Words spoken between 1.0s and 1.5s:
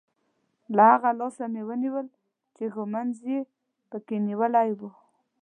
لاسه